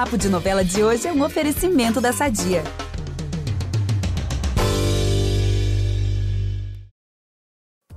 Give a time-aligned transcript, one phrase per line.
[0.00, 2.62] Papo de Novela de hoje é um oferecimento da Sadia.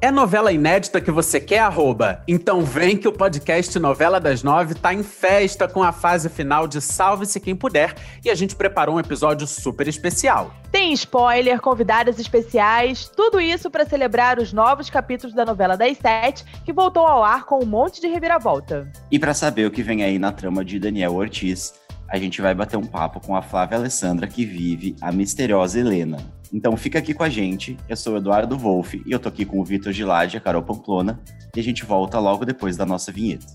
[0.02, 2.22] É novela inédita que você quer, arroba?
[2.28, 6.68] Então vem que o podcast Novela das Nove tá em festa com a fase final
[6.68, 10.54] de Salve-se Quem Puder e a gente preparou um episódio super especial.
[10.74, 16.44] Tem spoiler, convidadas especiais, tudo isso para celebrar os novos capítulos da novela das sete,
[16.66, 18.92] que voltou ao ar com um monte de reviravolta.
[19.10, 21.82] E para saber o que vem aí na trama de Daniel Ortiz,
[22.14, 26.18] a gente vai bater um papo com a Flávia Alessandra, que vive a misteriosa Helena.
[26.54, 27.76] Então fica aqui com a gente.
[27.90, 30.40] Eu sou o Eduardo Wolff e eu tô aqui com o Vitor Gilade e a
[30.40, 31.20] Carol Pamplona.
[31.56, 33.48] E a gente volta logo depois da nossa vinheta.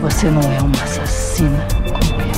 [0.00, 2.28] Você não é uma assassina como eu.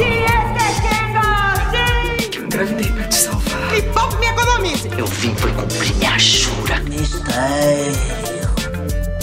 [2.36, 3.78] Eu engravidei pra te salvar.
[3.78, 4.90] E pouco me economize.
[4.98, 6.80] Eu vim por cumprir minha jura.
[6.80, 7.94] Mistério.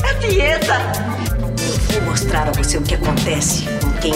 [0.03, 1.16] É dieta.
[1.93, 4.13] Vou mostrar a você o que acontece com quem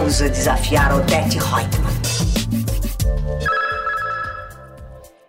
[0.00, 2.01] ousa desafiar Odette Reutemann.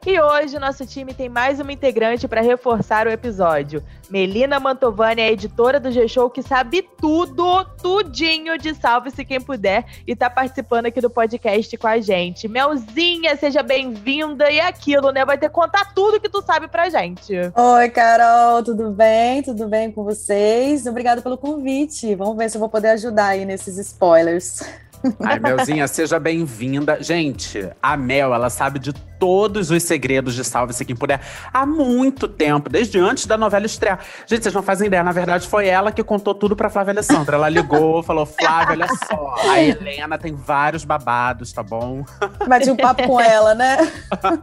[0.06, 3.82] E hoje nosso time tem mais uma integrante para reforçar o episódio.
[4.10, 10.14] Melina Mantovani é editora do G-Show que sabe tudo, tudinho de Salve-se Quem Puder e
[10.14, 12.50] tá participando aqui do podcast com a gente.
[12.50, 15.24] Melzinha, seja bem-vinda e aquilo, né?
[15.24, 17.34] Vai ter que contar tudo que tu sabe pra gente.
[17.56, 19.42] Oi, Carol, tudo bem?
[19.42, 20.86] Tudo bem com vocês?
[20.86, 22.14] Obrigada pelo convite.
[22.14, 24.83] Vamos ver se eu vou poder ajudar aí nesses spoilers.
[25.22, 27.02] Ai, Melzinha, seja bem-vinda.
[27.02, 31.20] Gente, a Mel, ela sabe de todos os segredos de Salve-se Quem Puder
[31.54, 34.00] há muito tempo, desde antes da novela estrear.
[34.28, 37.36] Gente, vocês não fazem ideia, na verdade foi ela que contou tudo pra Flávia Alessandra.
[37.36, 42.04] Ela ligou, falou, Flávia, olha só, a Helena tem vários babados, tá bom?
[42.48, 43.78] Bati um papo com ela, né?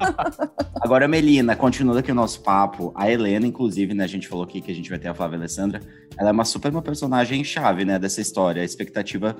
[0.81, 4.61] Agora, Melina, continuando aqui o nosso papo, a Helena, inclusive, né, a gente falou aqui
[4.61, 5.81] que a gente vai ter a Flávia Alessandra,
[6.19, 8.62] ela é uma super uma personagem chave, né, dessa história.
[8.62, 9.36] A expectativa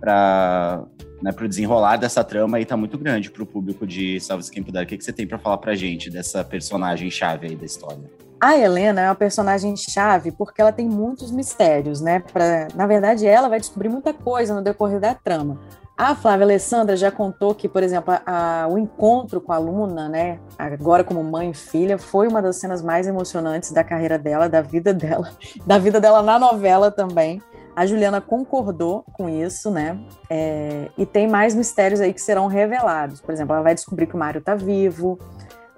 [0.00, 0.84] para
[1.22, 4.62] né, o desenrolar dessa trama aí tá muito grande para o público de Salve-se Quem
[4.62, 4.84] Puder.
[4.84, 8.04] O que, que você tem para falar para gente dessa personagem chave aí da história?
[8.40, 12.20] A Helena é uma personagem chave porque ela tem muitos mistérios, né?
[12.20, 15.58] Pra, na verdade, ela vai descobrir muita coisa no decorrer da trama.
[15.96, 20.08] A Flávia Alessandra já contou que, por exemplo, a, a, o encontro com a Luna,
[20.08, 24.48] né, agora como mãe e filha, foi uma das cenas mais emocionantes da carreira dela,
[24.48, 25.32] da vida dela,
[25.66, 27.42] da vida dela na novela também.
[27.78, 29.96] A Juliana concordou com isso, né?
[30.28, 33.20] É, e tem mais mistérios aí que serão revelados.
[33.20, 35.16] Por exemplo, ela vai descobrir que o Mário tá vivo.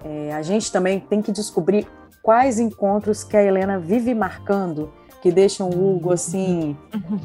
[0.02, 1.86] É, a gente também tem que descobrir
[2.22, 4.90] quais encontros que a Helena vive marcando
[5.20, 6.74] que deixam o Hugo assim,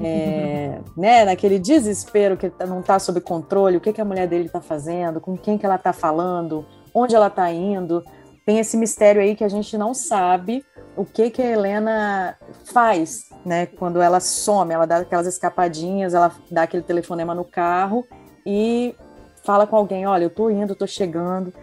[0.03, 4.47] é, né, naquele desespero que não está sob controle, o que, que a mulher dele
[4.47, 8.03] está fazendo, com quem que ela está falando, onde ela está indo.
[8.46, 13.25] Tem esse mistério aí que a gente não sabe o que que a Helena faz
[13.45, 13.67] né?
[13.67, 18.03] Quando ela some, ela dá aquelas escapadinhas, ela dá aquele telefonema no carro
[18.45, 18.95] e
[19.44, 21.53] fala com alguém, olha, eu tô indo, eu tô chegando.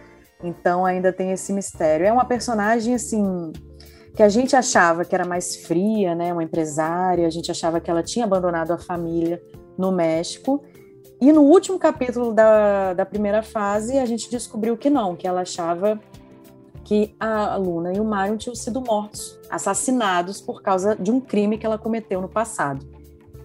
[0.41, 2.05] Então ainda tem esse mistério.
[2.05, 3.51] É uma personagem assim
[4.15, 7.89] que a gente achava que era mais fria, né, uma empresária, a gente achava que
[7.89, 9.41] ela tinha abandonado a família
[9.77, 10.63] no México.
[11.19, 15.41] E no último capítulo da, da primeira fase, a gente descobriu que não, que ela
[15.41, 15.99] achava
[16.83, 21.57] que a Luna e o Marion tinham sido mortos, assassinados por causa de um crime
[21.57, 22.85] que ela cometeu no passado.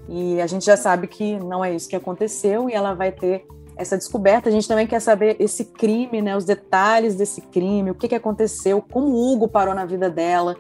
[0.09, 3.47] E a gente já sabe que não é isso que aconteceu e ela vai ter
[3.77, 4.49] essa descoberta.
[4.49, 8.15] A gente também quer saber esse crime, né, os detalhes desse crime, o que, que
[8.15, 10.57] aconteceu, como Hugo parou na vida dela.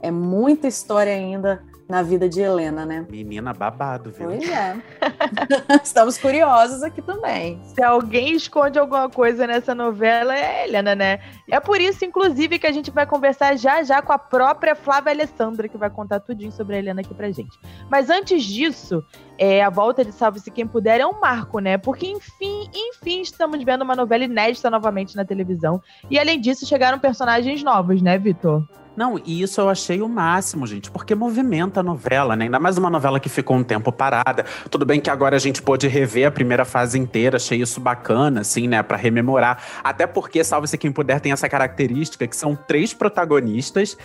[0.00, 1.62] É muita história ainda
[1.92, 3.06] na vida de Helena, né?
[3.10, 4.28] Menina babado, viu?
[4.28, 4.82] Pois é.
[5.84, 7.60] Estamos curiosos aqui também.
[7.64, 11.20] Se alguém esconde alguma coisa nessa novela, é a Helena, né?
[11.50, 15.12] É por isso, inclusive, que a gente vai conversar já já com a própria Flávia
[15.12, 17.60] Alessandra, que vai contar tudinho sobre a Helena aqui pra gente.
[17.90, 19.04] Mas antes disso,
[19.36, 21.76] é, a volta de Salve-se Quem Puder é um marco, né?
[21.76, 25.78] Porque, enfim, enfim, estamos vendo uma novela inédita novamente na televisão.
[26.10, 28.66] E, além disso, chegaram personagens novos, né, Vitor?
[28.96, 32.44] Não, e isso eu achei o máximo, gente, porque movimenta a novela, né?
[32.44, 34.44] Ainda mais uma novela que ficou um tempo parada.
[34.70, 38.40] Tudo bem que agora a gente pôde rever a primeira fase inteira, achei isso bacana,
[38.40, 39.62] assim, né, para rememorar.
[39.82, 43.96] Até porque, salve-se quem puder, tem essa característica que são três protagonistas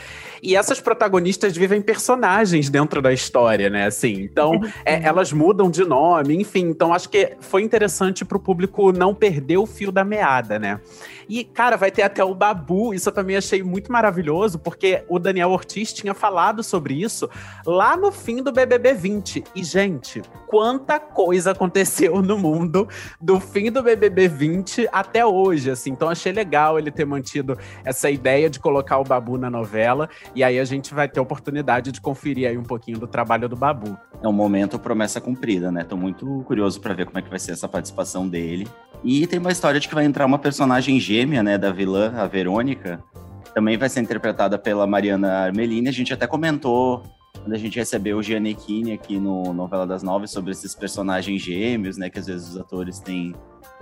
[0.41, 3.87] e essas protagonistas vivem personagens dentro da história, né?
[3.87, 6.67] Assim, então é, elas mudam de nome, enfim.
[6.69, 10.79] Então acho que foi interessante pro público não perder o fio da meada, né?
[11.29, 15.03] E, cara, vai ter até o Babu, isso eu também achei muito maravilhoso, porque porque
[15.09, 17.27] o Daniel Ortiz tinha falado sobre isso
[17.65, 19.43] lá no fim do BBB 20.
[19.55, 22.87] E, gente, quanta coisa aconteceu no mundo
[23.19, 25.89] do fim do BBB 20 até hoje, assim.
[25.89, 30.07] Então, achei legal ele ter mantido essa ideia de colocar o Babu na novela.
[30.35, 33.55] E aí a gente vai ter oportunidade de conferir aí um pouquinho do trabalho do
[33.55, 33.97] Babu.
[34.21, 35.83] É um momento promessa cumprida, né?
[35.83, 38.67] Tô muito curioso para ver como é que vai ser essa participação dele.
[39.03, 42.27] E tem uma história de que vai entrar uma personagem gêmea, né, da vilã, a
[42.27, 43.03] Verônica.
[43.57, 45.89] Também vai ser interpretada pela Mariana Armelini.
[45.89, 47.01] A gente até comentou
[47.41, 51.97] quando a gente recebeu o Gianecchini aqui no Novela das Nove sobre esses personagens gêmeos,
[51.97, 53.33] né, que às vezes os atores têm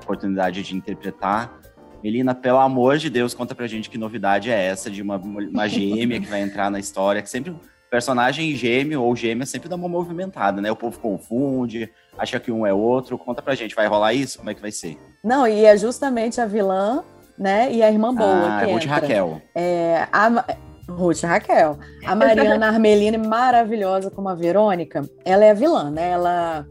[0.02, 1.60] oportunidade de interpretar.
[2.02, 5.68] Melina, pelo amor de Deus, conta pra gente que novidade é essa de uma, uma
[5.68, 7.54] gêmea que vai entrar na história, que sempre
[7.92, 10.72] personagem gêmeo ou gêmea sempre dá uma movimentada, né?
[10.72, 13.18] O povo confunde, acha que um é outro.
[13.18, 14.38] Conta pra gente, vai rolar isso?
[14.38, 14.98] Como é que vai ser?
[15.22, 17.04] Não, e é justamente a vilã,
[17.38, 17.72] né?
[17.72, 18.58] E a irmã boa.
[18.58, 18.96] Ah, que Ruth entra.
[18.96, 19.42] Raquel.
[19.54, 20.46] É, a,
[20.90, 21.78] Ruth Raquel.
[22.06, 26.12] A Mariana Armelini, maravilhosa como a Verônica, ela é a vilã, né?
[26.12, 26.66] Ela,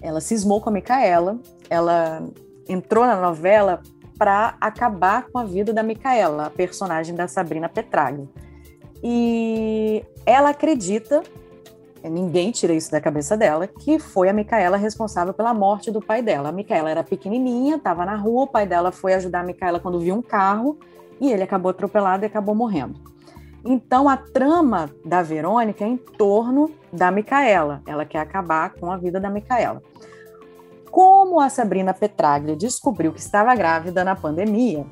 [0.00, 1.38] ela cismou com a Micaela,
[1.68, 2.22] ela
[2.68, 3.80] entrou na novela
[4.18, 8.26] para acabar com a vida da Micaela, a personagem da Sabrina Petraglia.
[9.02, 11.22] E ela acredita,
[12.04, 16.22] ninguém tira isso da cabeça dela, que foi a Micaela responsável pela morte do pai
[16.22, 16.50] dela.
[16.50, 19.98] A Micaela era pequenininha, estava na rua, o pai dela foi ajudar a Micaela quando
[19.98, 20.78] viu um carro
[21.20, 23.00] e ele acabou atropelado e acabou morrendo.
[23.64, 27.82] Então a trama da Verônica é em torno da Micaela.
[27.86, 29.82] Ela quer acabar com a vida da Micaela.
[30.90, 34.86] Como a Sabrina Petraglia descobriu que estava grávida na pandemia,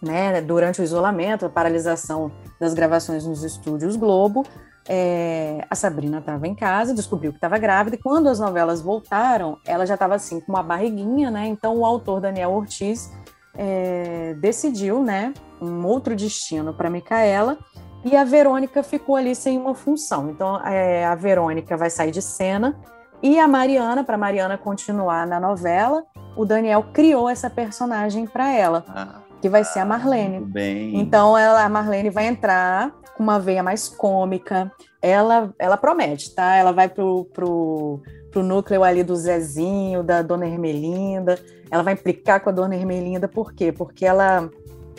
[0.00, 2.30] né, durante o isolamento, a paralisação
[2.60, 4.44] das gravações nos estúdios Globo,
[4.88, 9.58] é, a Sabrina estava em casa, descobriu que estava grávida, e quando as novelas voltaram,
[9.66, 11.46] ela já estava assim com uma barriguinha, né?
[11.46, 13.12] Então o autor Daniel Ortiz
[13.54, 17.58] é, decidiu, né, um outro destino para Micaela,
[18.04, 20.30] e a Verônica ficou ali sem uma função.
[20.30, 22.78] Então é, a Verônica vai sair de cena
[23.22, 26.04] e a Mariana, para Mariana continuar na novela,
[26.36, 28.84] o Daniel criou essa personagem para ela.
[28.88, 30.38] Ah, que vai ser a Marlene.
[30.38, 30.98] muito bem.
[30.98, 34.72] Então ela, a Marlene vai entrar com uma veia mais cômica.
[35.02, 36.54] Ela, ela promete, tá?
[36.54, 38.00] Ela vai pro, pro,
[38.30, 41.36] pro núcleo ali do Zezinho, da Dona Hermelinda.
[41.68, 43.72] Ela vai implicar com a Dona Hermelinda, por quê?
[43.72, 44.48] Porque ela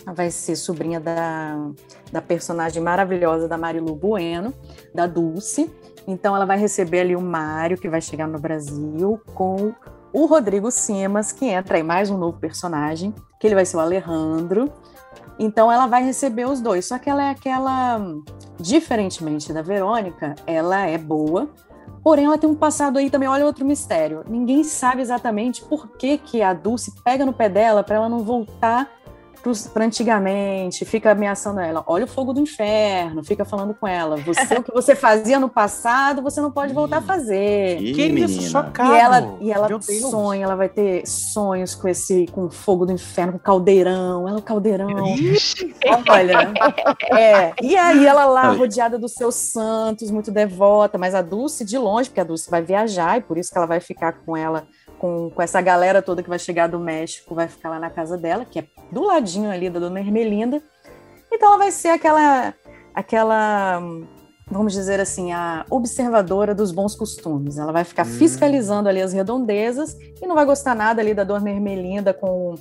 [0.05, 1.71] vai ser sobrinha da,
[2.11, 4.53] da personagem maravilhosa da Marilu Bueno,
[4.93, 5.73] da Dulce.
[6.05, 9.73] Então ela vai receber ali o Mário, que vai chegar no Brasil, com
[10.11, 13.79] o Rodrigo Simas, que entra aí mais um novo personagem, que ele vai ser o
[13.79, 14.71] Alejandro.
[15.39, 16.85] Então ela vai receber os dois.
[16.85, 17.99] Só que ela é aquela,
[18.59, 21.49] diferentemente da Verônica, ela é boa,
[22.03, 24.25] porém ela tem um passado aí também, olha outro mistério.
[24.27, 28.19] Ninguém sabe exatamente por que, que a Dulce pega no pé dela para ela não
[28.19, 28.98] voltar
[29.73, 31.83] para antigamente, fica ameaçando ela.
[31.87, 34.17] Olha o fogo do inferno, fica falando com ela.
[34.17, 37.79] Você, o que você fazia no passado, você não pode voltar a fazer.
[37.81, 38.49] Ih, Que isso, menina.
[38.49, 38.93] chocado.
[38.93, 42.91] E ela, e ela sonha, ela vai ter sonhos com esse, com o fogo do
[42.91, 44.89] inferno, com caldeirão, ela é o caldeirão.
[46.09, 46.53] Olha,
[47.17, 47.53] é.
[47.61, 48.57] E aí ela lá Ai.
[48.57, 52.61] rodeada dos seus santos, muito devota, mas a Dulce de longe, porque a Dulce vai
[52.61, 54.67] viajar e por isso que ela vai ficar com ela,
[54.99, 58.17] com, com essa galera toda que vai chegar do México, vai ficar lá na casa
[58.17, 60.61] dela, que é do ladinho ali da Dona Hermelinda.
[61.31, 62.53] Então ela vai ser aquela,
[62.93, 63.81] aquela,
[64.49, 67.57] vamos dizer assim, a observadora dos bons costumes.
[67.57, 68.09] Ela vai ficar Hum.
[68.09, 72.55] fiscalizando ali as redondezas e não vai gostar nada ali da Dona Hermelinda com,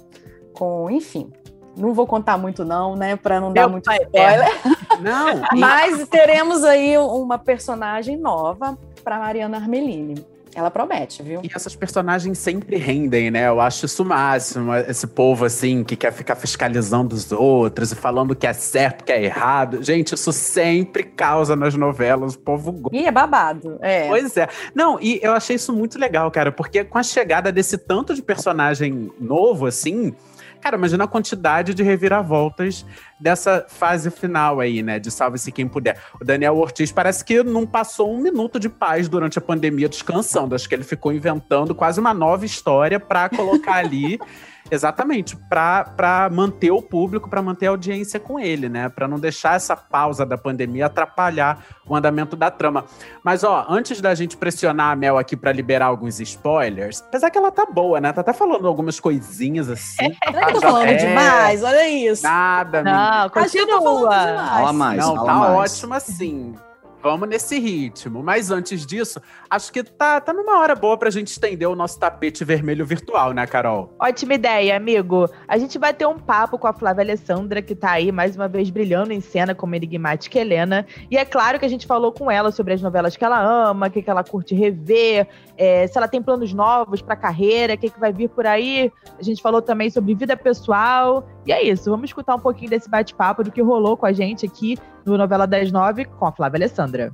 [0.54, 1.32] com enfim.
[1.76, 4.48] Não vou contar muito não, né, para não dar Meu muito pai spoiler.
[5.00, 10.26] Não, e- Mas teremos aí uma personagem nova para Mariana Armelini.
[10.54, 11.40] Ela promete, viu?
[11.42, 13.48] E essas personagens sempre rendem, né?
[13.48, 14.74] Eu acho isso o máximo.
[14.74, 19.12] Esse povo, assim, que quer ficar fiscalizando os outros e falando que é certo, que
[19.12, 19.82] é errado.
[19.82, 22.34] Gente, isso sempre causa nas novelas.
[22.34, 22.96] O povo gosta.
[22.96, 23.78] E é babado.
[23.80, 24.08] É.
[24.08, 24.48] Pois é.
[24.74, 28.22] Não, e eu achei isso muito legal, cara, porque com a chegada desse tanto de
[28.22, 30.14] personagem novo, assim.
[30.60, 32.84] Cara, imagina a quantidade de reviravoltas
[33.18, 34.98] dessa fase final aí, né?
[34.98, 36.00] De salve-se quem puder.
[36.20, 40.54] O Daniel Ortiz parece que não passou um minuto de paz durante a pandemia descansando.
[40.54, 44.18] Acho que ele ficou inventando quase uma nova história pra colocar ali.
[44.70, 48.88] Exatamente, pra pra manter o público, pra manter a audiência com ele, né?
[48.88, 52.84] Pra não deixar essa pausa da pandemia atrapalhar o andamento da trama.
[53.24, 57.38] Mas, ó, antes da gente pressionar a Mel aqui pra liberar alguns spoilers, apesar que
[57.38, 58.12] ela tá boa, né?
[58.12, 60.14] Tá até falando algumas coisinhas assim.
[60.24, 61.62] Será que eu tô falando é, demais?
[61.62, 62.22] Olha isso.
[62.22, 63.28] Nada, menina.
[63.34, 64.26] Não, Acho que eu tô falando continua.
[64.26, 64.50] demais.
[64.50, 65.52] Fala mais, Não, fala tá mais.
[65.72, 66.54] ótimo assim.
[67.02, 68.22] Vamos nesse ritmo.
[68.22, 71.98] Mas antes disso, acho que tá, tá numa hora boa pra gente estender o nosso
[71.98, 73.94] tapete vermelho virtual, né, Carol?
[74.00, 75.28] Ótima ideia, amigo.
[75.46, 78.48] A gente vai ter um papo com a Flávia Alessandra, que tá aí mais uma
[78.48, 80.86] vez brilhando em cena como enigmática Helena.
[81.10, 83.86] E é claro que a gente falou com ela sobre as novelas que ela ama,
[83.86, 87.78] o que, que ela curte rever, é, se ela tem planos novos pra carreira, o
[87.78, 88.92] que, que vai vir por aí.
[89.18, 91.26] A gente falou também sobre vida pessoal.
[91.46, 94.44] E é isso, vamos escutar um pouquinho desse bate-papo do que rolou com a gente
[94.44, 94.76] aqui
[95.08, 97.12] no Novela das Nove com a Flávia Alessandra.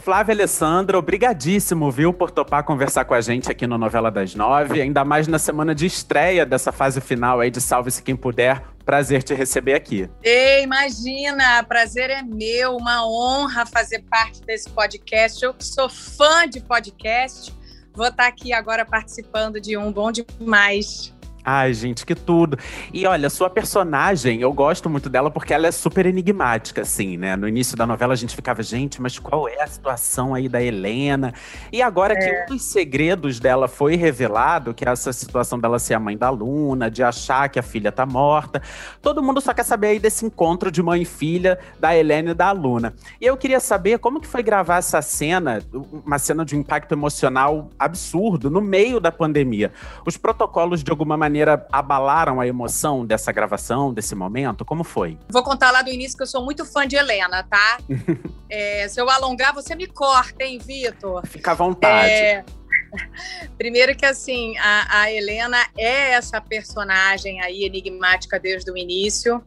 [0.00, 4.80] Flávia Alessandra, obrigadíssimo, viu, por topar conversar com a gente aqui no Novela das Nove,
[4.80, 8.62] ainda mais na semana de estreia dessa fase final aí de Salve-se Quem Puder.
[8.84, 10.08] Prazer te receber aqui.
[10.22, 15.44] Ei, imagina, prazer é meu, uma honra fazer parte desse podcast.
[15.44, 17.54] Eu que sou fã de podcast,
[17.92, 21.14] vou estar aqui agora participando de um bom demais.
[21.44, 22.58] Ai, gente, que tudo.
[22.92, 27.34] E olha, sua personagem, eu gosto muito dela porque ela é super enigmática, assim, né?
[27.34, 30.62] No início da novela a gente ficava, gente, mas qual é a situação aí da
[30.62, 31.32] Helena?
[31.72, 32.16] E agora é.
[32.16, 36.16] que um dos segredos dela foi revelado, que é essa situação dela ser a mãe
[36.16, 38.60] da Luna, de achar que a filha tá morta,
[39.00, 42.34] todo mundo só quer saber aí desse encontro de mãe e filha da Helena e
[42.34, 42.94] da Luna.
[43.20, 45.62] E eu queria saber como que foi gravar essa cena,
[46.04, 49.72] uma cena de um impacto emocional absurdo, no meio da pandemia.
[50.04, 54.64] Os protocolos, de alguma maneira, maneira abalaram a emoção dessa gravação, desse momento?
[54.64, 55.16] Como foi?
[55.28, 57.78] Vou contar lá do início que eu sou muito fã de Helena, tá?
[58.50, 61.24] é, se eu alongar, você me corta, hein, Vitor?
[61.24, 62.10] Fica à vontade.
[62.10, 62.44] É...
[63.56, 69.40] Primeiro que assim, a, a, Helena é essa personagem aí enigmática desde o início.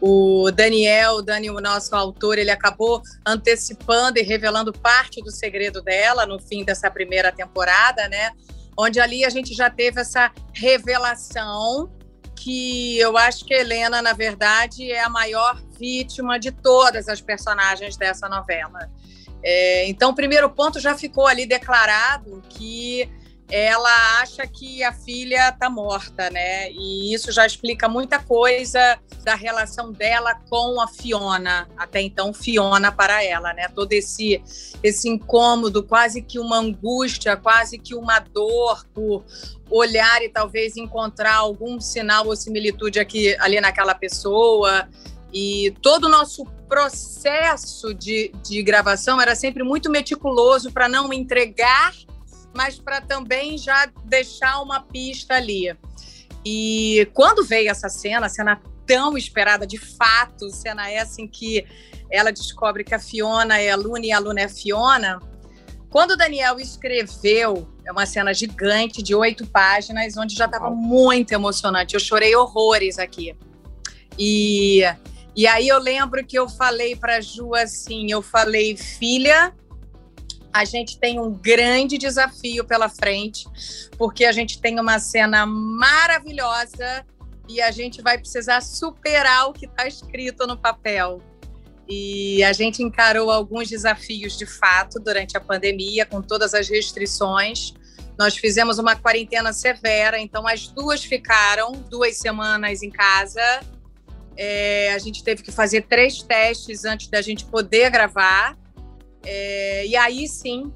[0.00, 5.80] O Daniel, o Dani, o nosso autor, ele acabou antecipando e revelando parte do segredo
[5.80, 8.32] dela no fim dessa primeira temporada, né?
[8.78, 11.92] Onde ali a gente já teve essa revelação
[12.36, 17.96] que eu acho que Helena, na verdade, é a maior vítima de todas as personagens
[17.96, 18.88] dessa novela.
[19.42, 23.10] É, então, o primeiro ponto já ficou ali declarado que
[23.50, 26.70] ela acha que a filha está morta, né?
[26.70, 32.92] E isso já explica muita coisa da relação dela com a Fiona, até então Fiona
[32.92, 33.68] para ela, né?
[33.68, 34.42] Todo esse
[34.82, 39.24] esse incômodo, quase que uma angústia, quase que uma dor por
[39.70, 44.88] olhar e talvez encontrar algum sinal ou similitude aqui ali naquela pessoa.
[45.32, 51.92] E todo o nosso processo de, de gravação era sempre muito meticuloso para não entregar
[52.54, 55.76] mas para também já deixar uma pista ali.
[56.44, 61.66] E quando veio essa cena, cena tão esperada, de fato, cena essa em que
[62.10, 65.20] ela descobre que a Fiona é a Luna e a Luna é a Fiona.
[65.90, 71.32] Quando o Daniel escreveu, é uma cena gigante de oito páginas, onde já estava muito
[71.32, 71.94] emocionante.
[71.94, 73.36] Eu chorei horrores aqui.
[74.18, 74.82] E,
[75.36, 79.54] e aí eu lembro que eu falei para Ju assim, eu falei, filha,
[80.52, 83.46] a gente tem um grande desafio pela frente,
[83.96, 87.04] porque a gente tem uma cena maravilhosa
[87.48, 91.22] e a gente vai precisar superar o que está escrito no papel.
[91.88, 97.72] E a gente encarou alguns desafios de fato durante a pandemia, com todas as restrições.
[98.18, 103.40] Nós fizemos uma quarentena severa, então as duas ficaram duas semanas em casa.
[104.36, 108.56] É, a gente teve que fazer três testes antes da gente poder gravar.
[109.24, 110.72] É, e aí sim,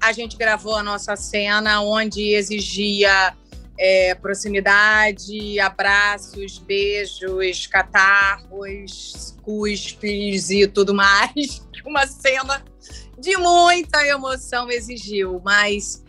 [0.00, 3.34] a gente gravou a nossa cena onde exigia
[3.78, 11.66] é, proximidade, abraços, beijos, catarros, cuspes e tudo mais.
[11.84, 12.62] Uma cena
[13.18, 16.03] de muita emoção exigiu, mas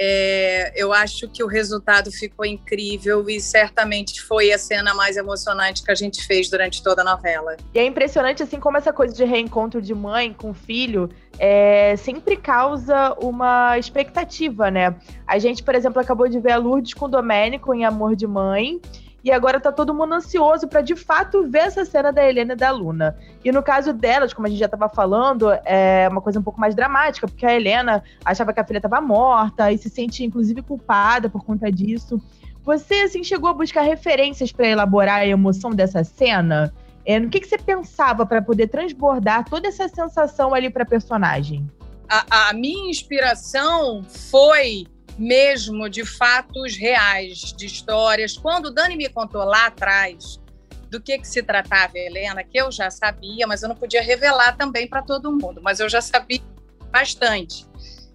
[0.00, 5.82] é, eu acho que o resultado ficou incrível e certamente foi a cena mais emocionante
[5.82, 7.56] que a gente fez durante toda a novela.
[7.74, 12.36] E é impressionante, assim, como essa coisa de reencontro de mãe com filho é, sempre
[12.36, 14.94] causa uma expectativa, né?
[15.26, 18.26] A gente, por exemplo, acabou de ver a Lourdes com o Domênico em Amor de
[18.26, 18.80] Mãe.
[19.28, 22.56] E agora tá todo mundo ansioso para de fato ver essa cena da Helena e
[22.56, 23.14] da Luna.
[23.44, 26.58] E no caso delas, como a gente já estava falando, é uma coisa um pouco
[26.58, 30.62] mais dramática, porque a Helena achava que a filha estava morta e se sente inclusive
[30.62, 32.18] culpada por conta disso.
[32.62, 36.72] Você assim chegou a buscar referências para elaborar a emoção dessa cena?
[37.04, 40.86] É, no que, que você pensava para poder transbordar toda essa sensação ali para a
[40.86, 41.70] personagem?
[42.08, 44.86] A minha inspiração foi
[45.18, 48.36] mesmo de fatos reais, de histórias.
[48.36, 50.40] Quando o Dani me contou lá atrás
[50.88, 54.56] do que, que se tratava, Helena, que eu já sabia, mas eu não podia revelar
[54.56, 56.40] também para todo mundo, mas eu já sabia
[56.90, 57.66] bastante.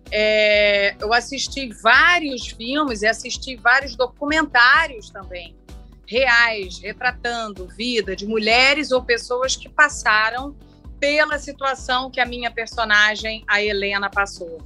[0.10, 5.56] É, eu assisti vários filmes e assisti vários documentários também,
[6.08, 10.56] reais, retratando vida de mulheres ou pessoas que passaram
[11.00, 14.60] pela situação que a minha personagem, a Helena, passou.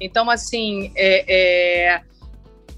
[0.00, 2.02] Então, assim, é, é,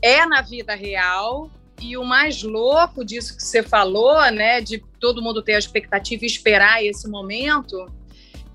[0.02, 5.22] é na vida real, e o mais louco disso que você falou, né, de todo
[5.22, 7.86] mundo ter a expectativa e esperar esse momento,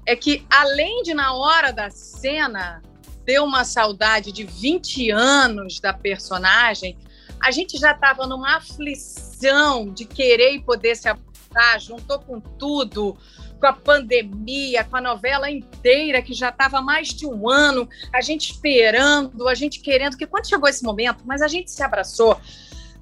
[0.06, 2.82] é que além de na hora da cena
[3.26, 6.98] ter uma saudade de 20 anos da personagem,
[7.42, 13.16] a gente já estava numa aflição de querer e poder se abraçar, juntou com tudo,
[13.62, 18.20] com a pandemia, com a novela inteira, que já estava mais de um ano, a
[18.20, 22.42] gente esperando, a gente querendo, que quando chegou esse momento, mas a gente se abraçou,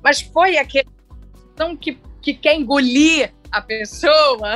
[0.04, 0.90] mas foi aquele
[1.80, 4.56] que, que quer engolir a pessoa,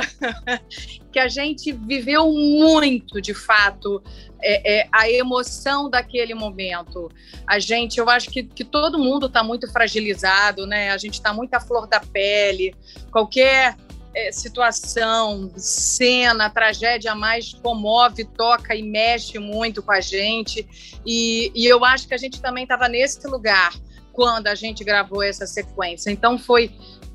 [1.10, 4.02] que a gente viveu muito, de fato,
[4.42, 7.10] é, é, a emoção daquele momento.
[7.46, 10.90] A gente, eu acho que, que todo mundo está muito fragilizado, né?
[10.90, 12.74] A gente está muito à flor da pele.
[13.10, 13.74] Qualquer
[14.14, 20.66] é, situação, cena, tragédia mais comove, toca e mexe muito com a gente.
[21.04, 23.72] E, e eu acho que a gente também estava nesse lugar
[24.12, 26.10] quando a gente gravou essa sequência.
[26.10, 26.70] Então foi,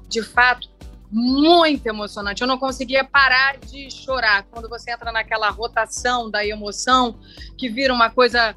[0.10, 0.70] de fato,
[1.12, 2.41] muito emocionante.
[2.41, 7.18] Eu não conseguia parar de chorar quando você entra naquela rotação da emoção
[7.58, 8.56] que vira uma coisa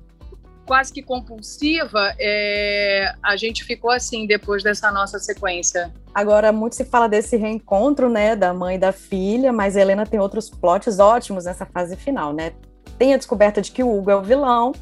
[0.67, 2.15] quase que compulsiva.
[2.19, 3.13] É...
[3.23, 5.93] a gente ficou assim depois dessa nossa sequência.
[6.15, 10.21] Agora muito se fala desse reencontro, né, da mãe e da filha, mas Helena tem
[10.21, 12.53] outros plots ótimos nessa fase final, né?
[12.99, 14.73] Tem a descoberta de que o Hugo é o vilão,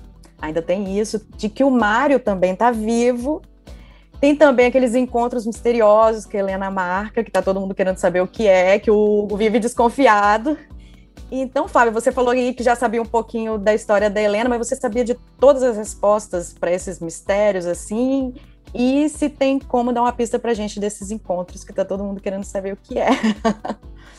[0.40, 3.40] ainda tem isso, de que o Mário também está vivo
[4.20, 8.26] tem também aqueles encontros misteriosos que Helena marca, que tá todo mundo querendo saber o
[8.26, 10.58] que é, que o Hugo vive desconfiado.
[11.30, 14.58] Então, Fábio, você falou aí que já sabia um pouquinho da história da Helena, mas
[14.66, 18.34] você sabia de todas as respostas para esses mistérios, assim?
[18.74, 22.04] E se tem como dar uma pista para a gente desses encontros, que tá todo
[22.04, 23.10] mundo querendo saber o que é.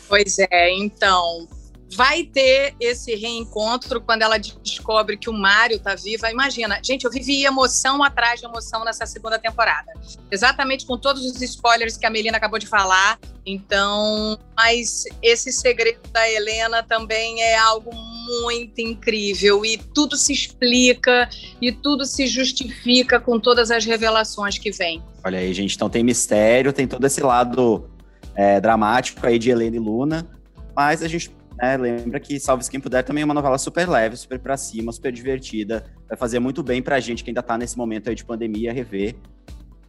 [0.08, 1.48] Pois é, então,
[1.94, 6.32] vai ter esse reencontro quando ela descobre que o Mário tá viva.
[6.32, 9.92] Imagina, gente, eu vivi emoção atrás de emoção nessa segunda temporada.
[10.32, 13.20] Exatamente com todos os spoilers que a Melina acabou de falar.
[13.46, 21.28] Então, mas esse segredo da Helena também é algo muito incrível e tudo se explica
[21.60, 25.02] e tudo se justifica com todas as revelações que vêm.
[25.24, 27.90] Olha aí, gente, então tem mistério, tem todo esse lado
[28.36, 30.28] é, dramático aí de Helena e Luna,
[30.76, 31.32] mas a gente
[31.62, 31.78] né?
[31.78, 35.12] Lembra que Salve Quem Puder também é uma novela super leve, super pra cima, super
[35.12, 35.86] divertida.
[36.10, 39.16] Vai fazer muito bem pra gente que ainda tá nesse momento aí de pandemia, rever.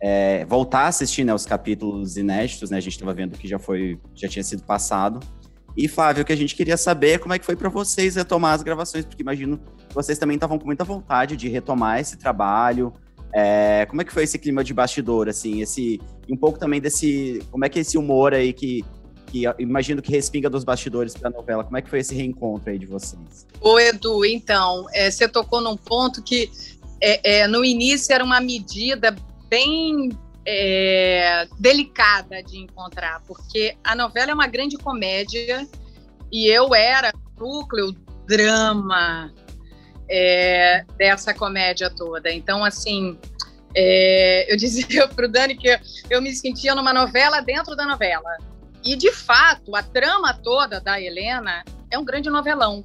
[0.00, 2.76] É, voltar a assistir né, os capítulos inéditos, né?
[2.76, 5.20] A gente estava vendo que já foi, já tinha sido passado.
[5.76, 8.16] E Flávio, o que a gente queria saber é como é que foi para vocês
[8.16, 12.18] retomar as gravações, porque imagino que vocês também estavam com muita vontade de retomar esse
[12.18, 12.92] trabalho.
[13.34, 16.80] É, como é que foi esse clima de bastidor, assim, esse e um pouco também
[16.80, 18.84] desse, como é que é esse humor aí que
[19.32, 21.64] que imagino que respinga dos bastidores para a novela.
[21.64, 23.46] Como é que foi esse reencontro aí de vocês?
[23.60, 26.50] Ô, Edu, então, é, você tocou num ponto que
[27.00, 29.16] é, é, no início era uma medida
[29.48, 30.10] bem
[30.46, 35.66] é, delicada de encontrar, porque a novela é uma grande comédia
[36.30, 37.92] e eu era núcleo
[38.26, 39.32] drama
[40.10, 42.30] é, dessa comédia toda.
[42.30, 43.18] Então, assim,
[43.74, 45.74] é, eu dizia para o Dani que
[46.10, 48.51] eu me sentia numa novela dentro da novela.
[48.84, 52.84] E, de fato, a trama toda da Helena é um grande novelão.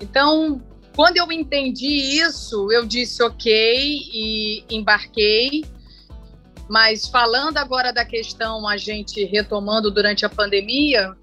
[0.00, 0.62] Então,
[0.94, 5.64] quando eu entendi isso, eu disse ok e embarquei.
[6.68, 11.14] Mas falando agora da questão, a gente retomando durante a pandemia,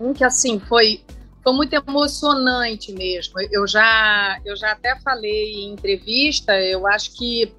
[0.00, 1.02] um que assim foi
[1.42, 3.34] foi muito emocionante mesmo.
[3.50, 7.52] Eu já eu já até falei em entrevista, eu acho que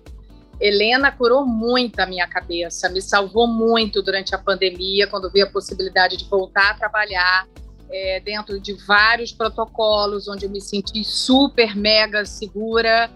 [0.59, 5.49] Helena curou muito a minha cabeça, me salvou muito durante a pandemia, quando vi a
[5.49, 7.47] possibilidade de voltar a trabalhar
[7.89, 13.11] é, dentro de vários protocolos, onde eu me senti super, mega segura.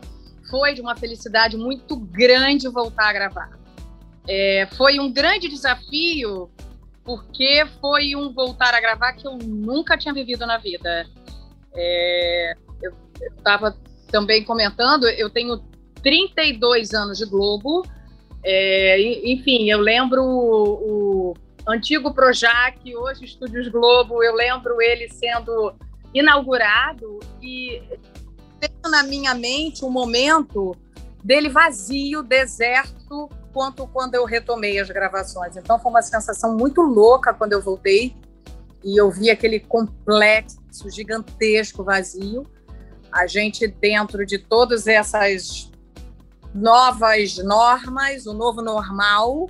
[0.49, 3.59] Foi de uma felicidade muito grande voltar a gravar.
[4.27, 6.49] É, foi um grande desafio,
[7.03, 11.07] porque foi um voltar a gravar que eu nunca tinha vivido na vida.
[11.73, 12.93] É, eu
[13.37, 13.75] estava
[14.11, 15.63] também comentando, eu tenho
[16.01, 17.85] 32 anos de Globo.
[18.43, 18.99] É,
[19.31, 21.33] enfim, eu lembro o, o
[21.67, 25.73] antigo Projac, hoje Estúdios Globo, eu lembro ele sendo
[26.13, 27.81] inaugurado e
[28.59, 30.75] tenho na minha mente um momento
[31.23, 35.55] dele vazio, deserto, quanto quando eu retomei as gravações.
[35.57, 38.15] Então foi uma sensação muito louca quando eu voltei
[38.83, 42.45] e eu vi aquele complexo gigantesco vazio.
[43.11, 45.69] A gente dentro de todas essas
[46.53, 49.49] novas normas, o novo normal.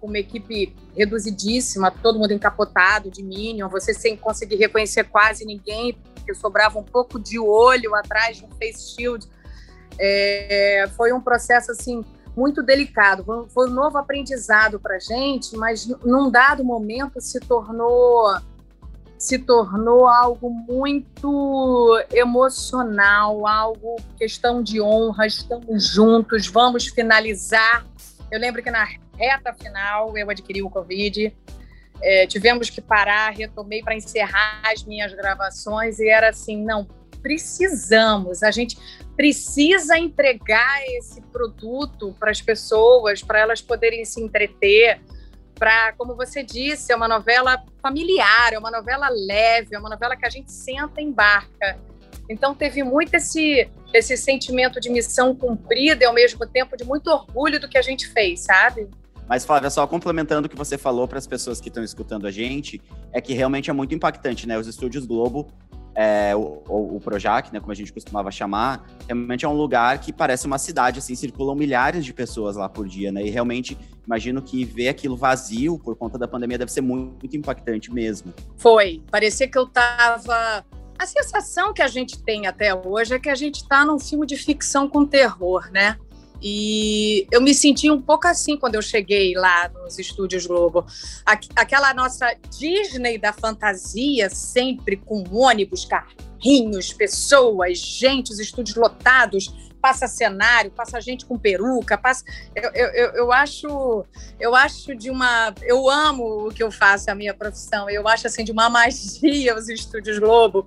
[0.00, 6.32] uma equipe reduzidíssima, todo mundo encapotado de Minion, você sem conseguir reconhecer quase ninguém, porque
[6.34, 9.26] sobrava um pouco de olho atrás de um face shield.
[9.98, 12.04] É, foi um processo assim
[12.36, 18.28] muito delicado, foi, um novo aprendizado para gente, mas num dado momento se tornou
[19.18, 27.84] se tornou algo muito emocional, algo questão de honra, estamos juntos, vamos finalizar.
[28.30, 31.34] Eu lembro que na reta final eu adquiri o Covid,
[32.00, 36.86] é, tivemos que parar, retomei para encerrar as minhas gravações e era assim, não,
[37.20, 38.78] precisamos, a gente
[39.16, 45.00] precisa entregar esse produto para as pessoas, para elas poderem se entreter,
[45.58, 50.16] para, como você disse, é uma novela familiar, é uma novela leve, é uma novela
[50.16, 51.78] que a gente senta e embarca.
[52.28, 57.08] Então teve muito esse esse sentimento de missão cumprida e ao mesmo tempo de muito
[57.08, 58.86] orgulho do que a gente fez, sabe?
[59.26, 62.30] Mas, Flávia, só complementando o que você falou para as pessoas que estão escutando a
[62.30, 62.80] gente,
[63.12, 64.58] é que realmente é muito impactante, né?
[64.58, 65.50] Os estúdios Globo
[66.00, 70.12] é, o, o, Projac, né, como a gente costumava chamar, realmente é um lugar que
[70.12, 73.26] parece uma cidade, assim, circulam milhares de pessoas lá por dia, né?
[73.26, 77.92] E realmente imagino que ver aquilo vazio por conta da pandemia deve ser muito, impactante
[77.92, 78.32] mesmo.
[78.56, 80.64] Foi, parecia que eu tava
[80.96, 84.24] a sensação que a gente tem até hoje é que a gente está num filme
[84.24, 85.98] de ficção com terror, né?
[86.40, 90.86] E eu me senti um pouco assim quando eu cheguei lá nos estúdios Globo.
[91.56, 100.06] Aquela nossa Disney da fantasia, sempre com ônibus, carrinhos, pessoas, gente, os estúdios lotados, passa
[100.06, 102.24] cenário, passa gente com peruca, passa.
[102.54, 104.04] Eu, eu, eu, acho,
[104.38, 105.52] eu acho de uma.
[105.62, 107.90] Eu amo o que eu faço, a minha profissão.
[107.90, 110.66] Eu acho assim de uma magia os estúdios Globo.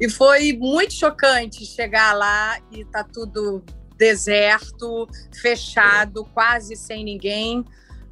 [0.00, 3.62] E foi muito chocante chegar lá e tá tudo
[4.02, 5.08] deserto,
[5.40, 7.64] fechado, quase sem ninguém.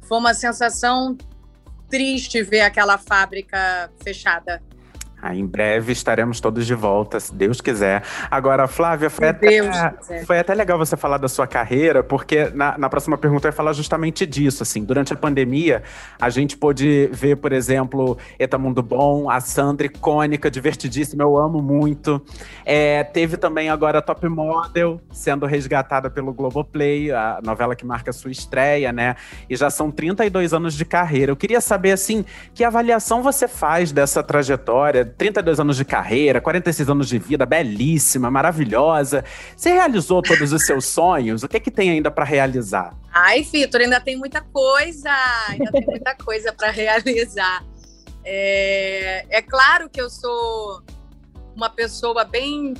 [0.03, 1.17] Foi uma sensação
[1.89, 4.63] triste ver aquela fábrica fechada.
[5.21, 8.01] Ah, em breve estaremos todos de volta, se Deus quiser.
[8.29, 9.93] Agora, Flávia, foi, até,
[10.25, 13.53] foi até legal você falar da sua carreira, porque na, na próxima pergunta eu ia
[13.53, 14.63] falar justamente disso.
[14.63, 15.83] Assim, durante a pandemia,
[16.19, 21.61] a gente pôde ver, por exemplo, Eta Mundo Bom, a Sandra icônica, divertidíssima, eu amo
[21.61, 22.19] muito.
[22.65, 28.31] É, teve também agora Top Model, sendo resgatada pelo Globoplay, a novela que marca sua
[28.31, 29.15] estreia, né?
[29.47, 31.31] E já são 32 anos de carreira.
[31.31, 35.10] Eu queria saber, assim, que avaliação você faz dessa trajetória?
[35.17, 39.23] 32 anos de carreira, 46 anos de vida, belíssima, maravilhosa.
[39.55, 41.43] Você realizou todos os seus sonhos?
[41.43, 42.95] O que, é que tem ainda para realizar?
[43.11, 45.11] Ai, Vitor, ainda tem muita coisa,
[45.49, 47.63] ainda tem muita coisa para realizar.
[48.23, 50.81] É, é claro que eu sou
[51.55, 52.73] uma pessoa bem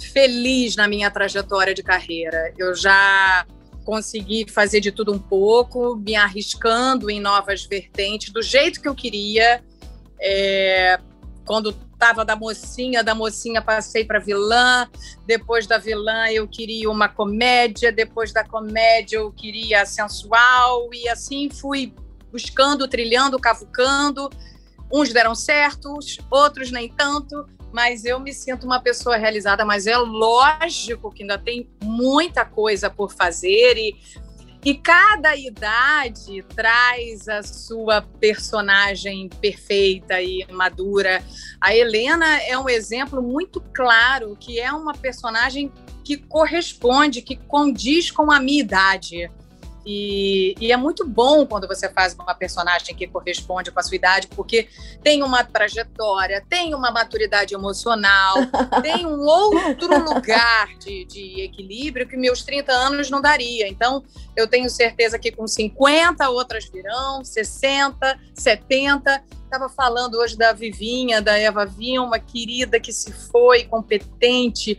[0.00, 2.52] feliz na minha trajetória de carreira.
[2.58, 3.46] Eu já
[3.84, 8.94] consegui fazer de tudo um pouco, me arriscando em novas vertentes, do jeito que eu
[8.94, 9.62] queria.
[10.20, 10.98] É,
[11.46, 14.88] quando estava da mocinha, da mocinha passei para vilã,
[15.26, 21.48] depois da vilã eu queria uma comédia, depois da comédia eu queria sensual, e assim
[21.48, 21.94] fui
[22.30, 24.28] buscando, trilhando, cavucando.
[24.92, 29.64] Uns deram certos, outros nem tanto, mas eu me sinto uma pessoa realizada.
[29.64, 33.96] Mas é lógico que ainda tem muita coisa por fazer e
[34.66, 41.22] e cada idade traz a sua personagem perfeita e madura.
[41.60, 45.70] A Helena é um exemplo muito claro que é uma personagem
[46.02, 49.30] que corresponde, que condiz com a minha idade.
[49.86, 53.94] E, e, é muito bom quando você faz uma personagem que corresponde com a sua
[53.94, 54.68] idade, porque
[55.00, 58.34] tem uma trajetória, tem uma maturidade emocional,
[58.82, 63.68] tem um outro lugar de, de, equilíbrio que meus 30 anos não daria.
[63.68, 64.02] Então,
[64.34, 69.22] eu tenho certeza que com 50 outras virão, 60, 70.
[69.44, 74.76] Estava falando hoje da Vivinha, da Eva Vilma, querida que se foi, competente,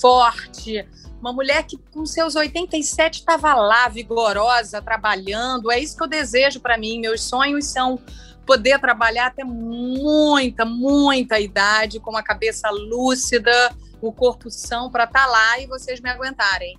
[0.00, 0.82] forte
[1.20, 5.70] uma mulher que, com seus 87, estava lá, vigorosa, trabalhando.
[5.70, 7.00] É isso que eu desejo para mim.
[7.00, 7.98] Meus sonhos são
[8.46, 15.24] poder trabalhar até muita, muita idade, com a cabeça lúcida, o corpo são para estar
[15.24, 16.78] tá lá e vocês me aguentarem.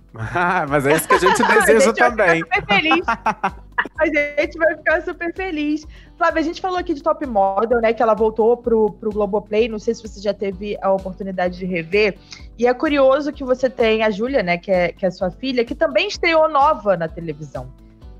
[0.68, 2.44] Mas é isso que a gente deseja a gente também.
[2.44, 3.06] Vai ficar super feliz.
[3.98, 5.86] a gente vai ficar super feliz.
[6.16, 7.92] Flávia, a gente falou aqui de Top Model, né?
[7.92, 9.68] Que ela voltou pro, pro Globoplay.
[9.68, 12.18] Não sei se você já teve a oportunidade de rever.
[12.58, 14.58] E é curioso que você tem a Júlia, né?
[14.58, 17.70] Que é, que é sua filha, que também estreou nova na televisão.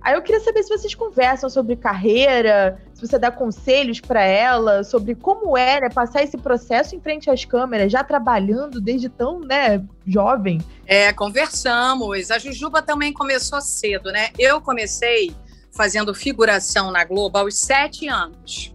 [0.09, 4.83] Aí eu queria saber se vocês conversam sobre carreira, se você dá conselhos para ela
[4.83, 9.38] sobre como é né, passar esse processo em frente às câmeras, já trabalhando desde tão
[9.40, 10.62] né, jovem.
[10.87, 12.31] É, conversamos.
[12.31, 14.31] A Jujuba também começou cedo, né?
[14.38, 15.37] Eu comecei
[15.71, 18.75] fazendo figuração na Globo aos sete anos.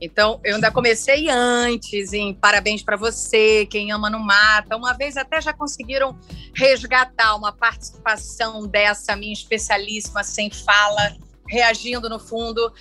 [0.00, 4.76] Então, eu ainda comecei antes em Parabéns para Você, Quem Ama Não Mata.
[4.76, 6.18] Uma vez até já conseguiram
[6.54, 11.16] resgatar uma participação dessa minha especialíssima sem fala,
[11.48, 12.72] reagindo no fundo.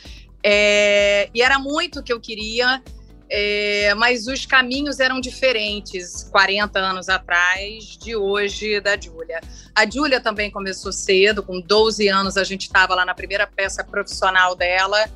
[0.43, 2.81] É, e era muito o que eu queria,
[3.29, 9.41] é, mas os caminhos eram diferentes 40 anos atrás de hoje da Júlia.
[9.75, 13.83] A Júlia também começou cedo, com 12 anos a gente estava lá na primeira peça
[13.83, 15.09] profissional dela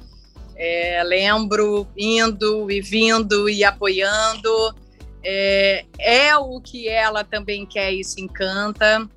[0.64, 4.76] é, lembro indo e vindo e apoiando.
[5.24, 9.10] É, é, o que ela também quer e se encanta.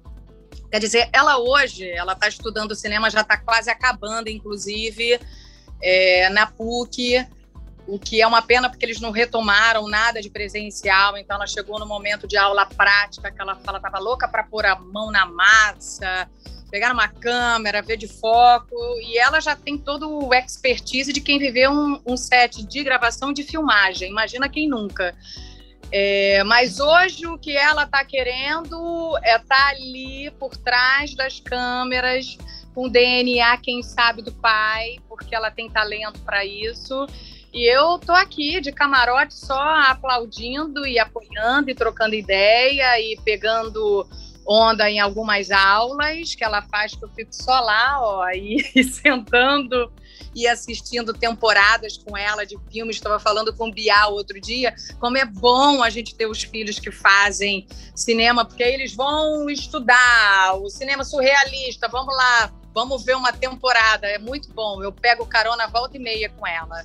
[0.70, 5.20] Quer dizer, ela hoje, ela está estudando cinema, já está quase acabando, inclusive,
[5.83, 7.26] é, na PUC,
[7.87, 11.78] o que é uma pena porque eles não retomaram nada de presencial, então ela chegou
[11.78, 16.26] no momento de aula prática, que ela estava louca para pôr a mão na massa,
[16.75, 21.39] pegar uma câmera, ver de foco, e ela já tem todo o expertise de quem
[21.39, 24.11] viveu um, um set de gravação de filmagem.
[24.11, 25.15] Imagina quem nunca.
[25.93, 31.39] É, mas hoje o que ela está querendo é estar tá ali por trás das
[31.39, 32.37] câmeras,
[32.75, 37.07] com DNA, quem sabe, do pai, porque ela tem talento para isso.
[37.53, 44.05] E eu tô aqui de camarote só aplaudindo e apoiando e trocando ideia e pegando
[44.46, 48.85] onda em algumas aulas que ela faz que eu fico só lá, ó, e, e
[48.85, 49.90] sentando
[50.35, 52.96] e assistindo temporadas com ela de filmes.
[52.96, 56.78] Estava falando com o Bial outro dia, como é bom a gente ter os filhos
[56.78, 61.88] que fazem cinema, porque aí eles vão estudar o cinema surrealista.
[61.88, 64.07] Vamos lá, vamos ver uma temporada.
[64.07, 64.83] É muito bom.
[64.83, 66.85] Eu pego carona volta e meia com ela.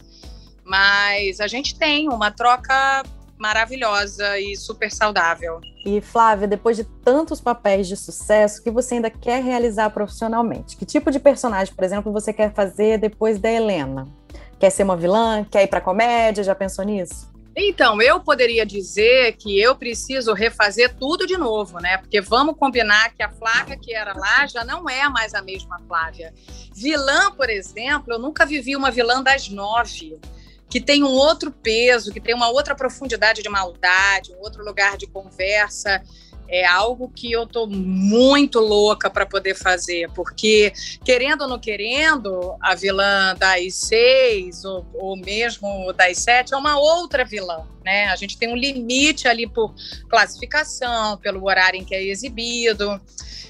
[0.64, 3.04] Mas a gente tem uma troca
[3.40, 5.62] maravilhosa e super saudável.
[5.86, 10.76] E Flávia, depois de tantos papéis de sucesso, o que você ainda quer realizar profissionalmente?
[10.76, 14.08] Que tipo de personagem, por exemplo, você quer fazer depois da Helena?
[14.60, 15.46] Quer ser uma vilã?
[15.50, 16.44] Quer ir para comédia?
[16.44, 17.30] Já pensou nisso?
[17.56, 21.98] Então, eu poderia dizer que eu preciso refazer tudo de novo, né?
[21.98, 25.80] Porque vamos combinar que a Flávia que era lá já não é mais a mesma
[25.88, 26.34] Flávia.
[26.74, 30.20] Vilã, por exemplo, eu nunca vivi uma vilã das nove
[30.70, 34.98] que tem um outro peso, que tem uma outra profundidade de maldade, um outro lugar
[34.98, 36.02] de conversa.
[36.52, 40.74] É algo que eu tô muito louca para poder fazer, porque
[41.06, 46.80] querendo ou não querendo, a vilã das seis ou, ou mesmo das sete é uma
[46.80, 48.06] outra vilã, né?
[48.08, 49.76] A gente tem um limite ali por
[50.10, 53.00] classificação, pelo horário em que é exibido.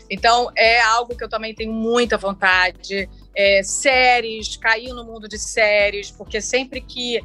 [0.10, 3.08] Então é algo que eu também tenho muita vontade
[3.40, 7.24] é, séries, cair no mundo de séries, porque sempre que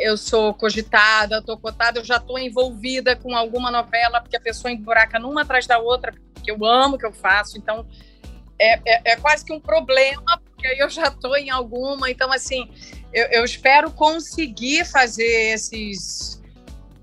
[0.00, 4.72] eu sou cogitada, estou cotada, eu já estou envolvida com alguma novela, porque a pessoa
[4.72, 7.86] emburaca numa atrás da outra, porque eu amo que eu faço, então
[8.58, 12.32] é, é, é quase que um problema, porque aí eu já estou em alguma, então
[12.32, 12.70] assim,
[13.12, 16.42] eu, eu espero conseguir fazer esses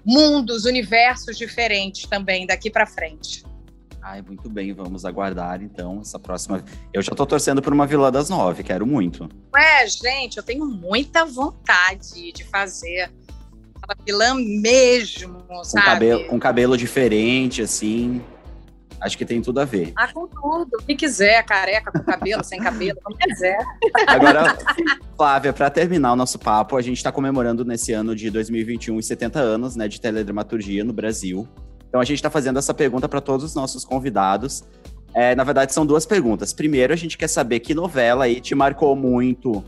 [0.04, 3.44] mundos, universos diferentes também daqui para frente.
[4.02, 6.64] Ai, muito bem, vamos aguardar então essa próxima.
[6.94, 9.30] Eu já tô torcendo por uma Vila das Nove, quero muito.
[9.54, 13.12] Ué, gente, eu tenho muita vontade de fazer
[13.76, 15.86] aquela vilã mesmo, com sabe?
[15.86, 18.22] Cabelo, com cabelo diferente, assim.
[19.02, 19.94] Acho que tem tudo a ver.
[19.96, 20.70] Ah, com tudo.
[20.82, 23.58] O que quiser, careca, com cabelo, sem cabelo, como quiser.
[24.08, 24.58] Agora,
[25.16, 29.06] Flávia, para terminar o nosso papo, a gente está comemorando nesse ano de 2021 os
[29.06, 31.48] 70 anos né, de teledramaturgia no Brasil.
[31.90, 34.64] Então a gente está fazendo essa pergunta para todos os nossos convidados.
[35.14, 36.54] É, na verdade, são duas perguntas.
[36.54, 39.64] Primeiro, a gente quer saber que novela aí te marcou muito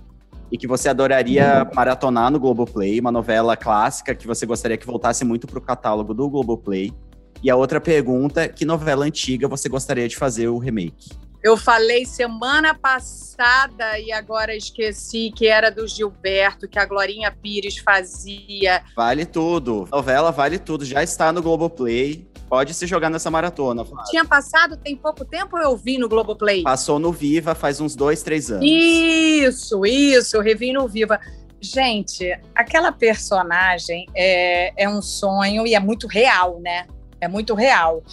[0.51, 5.25] e que você adoraria maratonar no Globoplay, uma novela clássica que você gostaria que voltasse
[5.25, 6.93] muito para o catálogo do Globoplay.
[7.41, 11.09] E a outra pergunta, que novela antiga você gostaria de fazer o remake?
[11.43, 17.79] Eu falei semana passada e agora esqueci que era do Gilberto, que a Glorinha Pires
[17.79, 18.83] fazia.
[18.95, 19.87] Vale tudo.
[19.91, 20.85] Novela vale tudo.
[20.85, 22.27] Já está no Globoplay.
[22.47, 23.83] Pode se jogar nessa maratona.
[23.83, 24.11] Flávia.
[24.11, 26.61] Tinha passado tem pouco tempo eu vi no Globoplay?
[26.61, 28.63] Passou no Viva faz uns dois, três anos.
[28.63, 30.37] Isso, isso.
[30.37, 31.19] Eu revi no Viva.
[31.59, 36.85] Gente, aquela personagem é, é um sonho e é muito real, né?
[37.19, 38.03] É muito real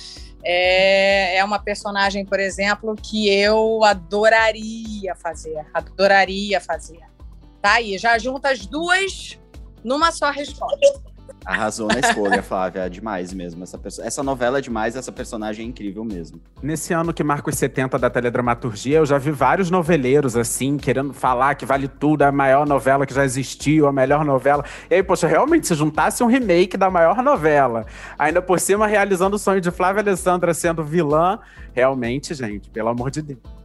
[0.44, 7.00] é, é uma personagem, por exemplo, que eu adoraria fazer, adoraria fazer.
[7.60, 9.38] Tá aí, já junta as duas
[9.82, 11.02] numa só resposta.
[11.44, 12.80] Arrasou na escolha, Flávia.
[12.80, 13.64] É demais mesmo.
[13.64, 16.40] Essa, essa novela é demais, essa personagem é incrível mesmo.
[16.62, 21.12] Nesse ano que marca os 70 da teledramaturgia, eu já vi vários noveleiros, assim, querendo
[21.12, 24.64] falar que vale tudo, é a maior novela que já existiu, a melhor novela.
[24.90, 27.86] E aí, poxa, realmente, se juntasse um remake da maior novela,
[28.18, 31.38] ainda por cima realizando o sonho de Flávia Alessandra sendo vilã,
[31.72, 33.58] realmente, gente, pelo amor de Deus.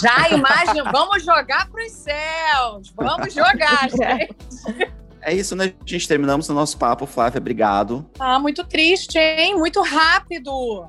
[0.00, 0.90] Já imagina?
[0.92, 2.94] Vamos jogar para os céus.
[2.96, 4.92] Vamos jogar, gente.
[5.20, 5.72] É isso, né?
[5.80, 7.38] A gente terminamos o nosso papo, Flávia.
[7.38, 8.06] Obrigado.
[8.18, 9.56] Ah, muito triste, hein?
[9.56, 10.88] Muito rápido.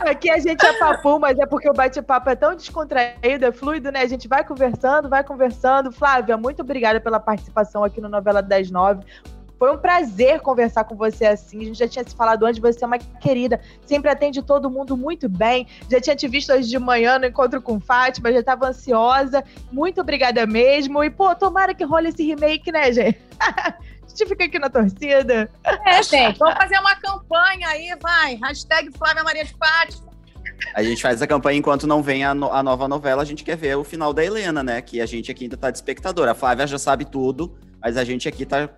[0.00, 3.90] Aqui a gente é papo, mas é porque o bate-papo é tão descontraído, é fluido,
[3.90, 4.00] né?
[4.00, 5.92] A gente vai conversando, vai conversando.
[5.92, 9.04] Flávia, muito obrigada pela participação aqui no Novela 109.
[9.58, 11.60] Foi um prazer conversar com você assim.
[11.60, 14.96] A gente já tinha se falado antes, você é uma querida, sempre atende todo mundo
[14.96, 15.66] muito bem.
[15.90, 19.42] Já tinha te visto hoje de manhã no encontro com Fátima, já estava ansiosa.
[19.72, 21.02] Muito obrigada mesmo.
[21.02, 23.18] E, pô, tomara que role esse remake, né, gente?
[23.40, 23.74] a
[24.08, 25.50] gente fica aqui na torcida.
[25.86, 28.36] É, gente, vamos fazer uma campanha aí, vai.
[28.36, 30.08] Hashtag Flávia Maria de Fátima.
[30.74, 33.44] A gente faz a campanha enquanto não vem a, no, a, nova novela, a gente
[33.44, 34.80] quer ver o final da Helena, né?
[34.80, 36.28] Que a gente aqui ainda tá de espectador.
[36.28, 38.68] A Flávia já sabe tudo, mas a gente aqui tá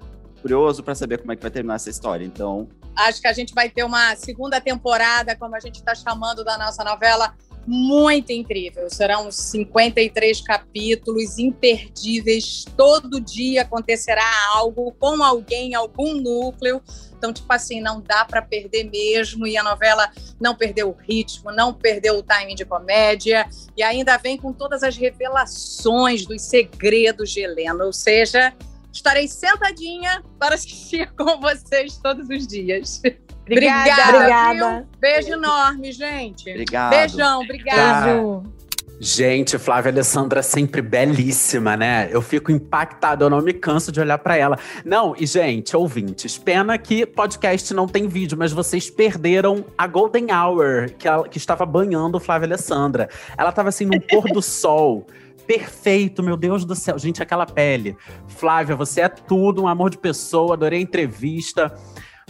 [0.41, 2.25] curioso para saber como é que vai terminar essa história.
[2.25, 2.69] Então.
[2.97, 6.59] Acho que a gente vai ter uma segunda temporada, como a gente está chamando da
[6.59, 7.35] nossa novela,
[7.67, 8.89] muito incrível.
[8.91, 12.65] Serão 53 capítulos imperdíveis.
[12.77, 16.83] Todo dia acontecerá algo com alguém, algum núcleo.
[17.17, 19.47] Então, tipo assim, não dá para perder mesmo.
[19.47, 23.47] E a novela não perdeu o ritmo, não perdeu o timing de comédia.
[23.77, 27.85] E ainda vem com todas as revelações dos segredos de Helena.
[27.85, 28.55] Ou seja,
[28.93, 33.03] estarei sentadinha para assistir com vocês todos os dias.
[33.43, 34.17] Obrigada.
[34.17, 34.89] Obrigada.
[35.01, 36.49] Beijo enorme, gente.
[36.51, 36.91] Obrigado.
[36.91, 38.61] Beijão, obrigado.
[39.03, 42.11] Gente, Flávia Alessandra sempre belíssima, né?
[42.13, 44.59] Eu fico impactado, eu não me canso de olhar para ela.
[44.85, 50.27] Não, e gente, ouvintes, pena que podcast não tem vídeo, mas vocês perderam a Golden
[50.31, 53.09] Hour, que, ela, que estava banhando Flávia Alessandra.
[53.39, 55.07] Ela estava assim num pôr do sol
[55.51, 56.97] perfeito, meu Deus do céu.
[56.97, 57.97] Gente, aquela pele.
[58.29, 61.75] Flávia, você é tudo, um amor de pessoa, adorei a entrevista.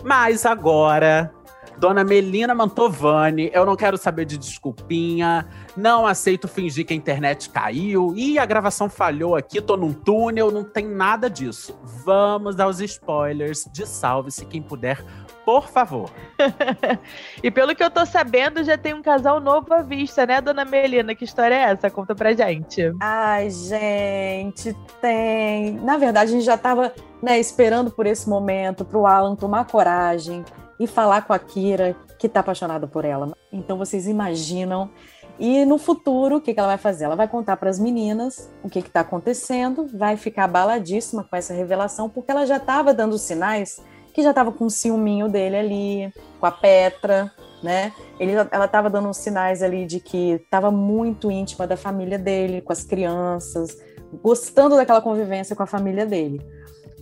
[0.02, 1.30] Mas agora,
[1.76, 7.50] Dona Melina Mantovani, eu não quero saber de desculpinha, não aceito fingir que a internet
[7.50, 11.78] caiu, e a gravação falhou aqui, tô num túnel, não tem nada disso.
[12.02, 15.04] Vamos aos spoilers de Salve-se quem puder,
[15.51, 16.09] por favor.
[17.43, 20.65] e pelo que eu tô sabendo, já tem um casal novo à vista, né, dona
[20.65, 21.13] Melina?
[21.13, 21.91] Que história é essa?
[21.91, 22.93] Conta pra gente.
[23.01, 25.73] Ai, gente, tem.
[25.73, 30.45] Na verdade, a gente já tava né, esperando por esse momento, pro Alan tomar coragem
[30.79, 33.37] e falar com a Kira, que tá apaixonada por ela.
[33.51, 34.89] Então vocês imaginam.
[35.37, 37.07] E no futuro, o que, que ela vai fazer?
[37.07, 41.53] Ela vai contar para as meninas o que está acontecendo, vai ficar abaladíssima com essa
[41.53, 46.14] revelação, porque ela já estava dando sinais que já estava com um ciúminho dele ali,
[46.38, 47.92] com a Petra, né?
[48.18, 52.73] Ele, ela estava dando sinais ali de que estava muito íntima da família dele, com
[52.73, 53.77] as crianças,
[54.23, 56.40] gostando daquela convivência com a família dele.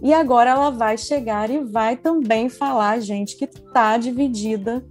[0.00, 4.84] E agora ela vai chegar e vai também falar, gente, que está dividida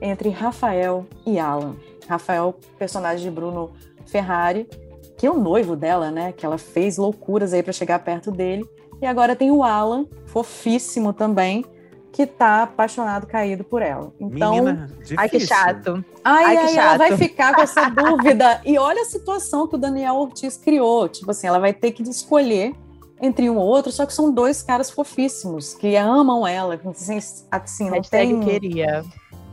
[0.00, 1.76] entre Rafael e Alan.
[2.06, 3.72] Rafael, personagem de Bruno
[4.06, 4.68] Ferrari,
[5.16, 6.32] que é o noivo dela, né?
[6.32, 8.64] Que ela fez loucuras aí para chegar perto dele.
[9.04, 11.62] E agora tem o Alan, fofíssimo também,
[12.10, 14.10] que tá apaixonado, caído por ela.
[14.18, 16.02] Então, Menina, ai que chato.
[16.24, 16.98] Ai, Ai, ai, que ela chato.
[16.98, 18.62] vai ficar com essa dúvida.
[18.64, 21.06] E olha a situação que o Daniel Ortiz criou.
[21.06, 22.74] Tipo assim, ela vai ter que escolher
[23.20, 26.80] entre um ou outro, só que são dois caras fofíssimos, que amam ela.
[26.86, 27.18] Assim,
[27.50, 28.40] assim não tem...
[28.40, 29.04] queria.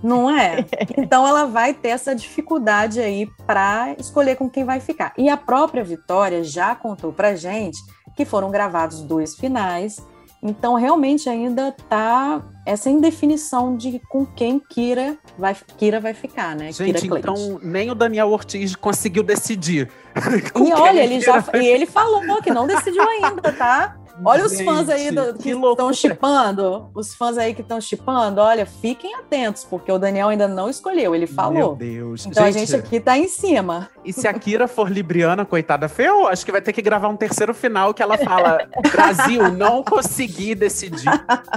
[0.02, 0.66] Não é?
[0.98, 5.12] Então ela vai ter essa dificuldade aí para escolher com quem vai ficar.
[5.18, 7.80] E a própria Vitória já contou pra gente
[8.16, 10.06] que foram gravados dois finais.
[10.44, 16.72] Então realmente ainda tá essa indefinição de com quem Kira vai, Kira vai ficar, né?
[16.72, 19.90] Gente, então nem o Daniel Ortiz conseguiu decidir.
[20.62, 23.96] E olha, ele já Kira e ele falou que não decidiu ainda, tá?
[24.26, 28.40] Olha os Gente, fãs aí do- que estão chipando, os fãs aí que estão chipando,
[28.42, 31.76] olha, fiquem atentos, porque o Daniel ainda não escolheu, ele Meu falou.
[31.76, 32.26] Deus.
[32.26, 33.90] Então a gente aqui tá em cima.
[34.06, 37.16] E se a Kira for libriana, coitada, feio, acho que vai ter que gravar um
[37.18, 41.10] terceiro final que ela fala: Brasil, não consegui decidir.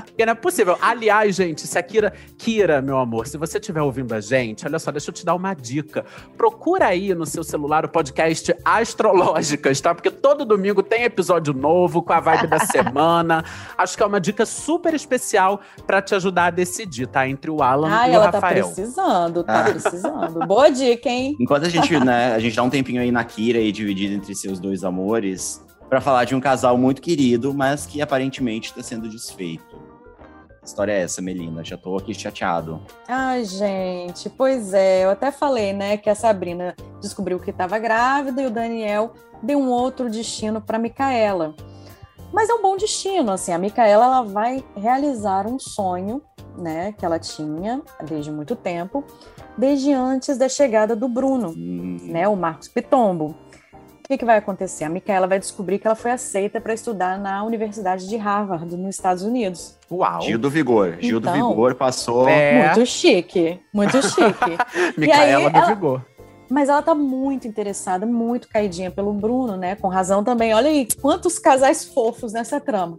[0.05, 0.77] Porque não é possível.
[0.81, 2.13] Aliás, gente, se a Kira.
[2.39, 5.35] Kira, meu amor, se você estiver ouvindo a gente, olha só, deixa eu te dar
[5.35, 6.05] uma dica.
[6.37, 9.95] Procura aí no seu celular o podcast Astrológicas, tá?
[9.95, 13.45] Porque todo domingo tem episódio novo com a vibe da semana.
[13.77, 17.27] Acho que é uma dica super especial pra te ajudar a decidir, tá?
[17.29, 18.67] Entre o Alan Ai, e o ela tá Rafael.
[18.67, 19.65] precisando, tá Ah.
[19.71, 20.47] precisando.
[20.47, 21.37] Boa dica, hein?
[21.41, 24.35] Enquanto a gente, né, a gente dá um tempinho aí na Kira e dividido entre
[24.35, 29.09] seus dois amores, pra falar de um casal muito querido, mas que aparentemente tá sendo
[29.09, 29.77] desfeito.
[30.61, 31.63] Que história é essa, Melina?
[31.63, 32.81] Já tô aqui chateado.
[33.07, 38.41] Ai, gente, pois é, eu até falei, né, que a Sabrina descobriu que estava grávida
[38.43, 39.13] e o Daniel
[39.43, 41.55] deu um outro destino para Micaela.
[42.35, 46.21] Mas é um bom destino, assim, a Micaela ela vai realizar um sonho,
[46.59, 49.05] né, que ela tinha desde muito tempo,
[49.57, 53.37] desde antes da chegada do Bruno, Hum, né, o Marcos Pitombo.
[54.01, 54.85] O que, que vai acontecer?
[54.85, 58.95] A Micaela vai descobrir que ela foi aceita para estudar na Universidade de Harvard, nos
[58.97, 59.79] Estados Unidos.
[59.91, 60.21] Uau.
[60.21, 60.99] Gil do Vigor.
[61.01, 62.29] Gil do Então, Vigor passou.
[62.29, 62.67] É.
[62.75, 64.59] Muito chique, muito chique.
[64.99, 66.05] Micaela do ela- Vigor.
[66.51, 69.77] Mas ela tá muito interessada, muito caidinha pelo Bruno, né?
[69.77, 70.53] Com razão também.
[70.55, 72.99] Olha aí, quantos casais fofos nessa trama.